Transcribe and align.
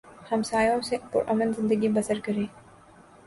ہمسایوں 0.31 0.79
سے 0.81 0.97
پر 1.11 1.29
امن 1.29 1.51
زندگی 1.53 1.89
بسر 1.89 2.19
کریں 2.23 2.45